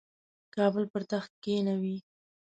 کابل 0.55 0.83
پر 0.91 1.01
تخت 1.11 1.31
کښېنوي. 1.43 1.97